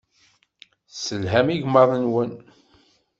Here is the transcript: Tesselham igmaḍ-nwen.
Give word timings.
Tesselham 0.89 1.47
igmaḍ-nwen. 1.49 2.33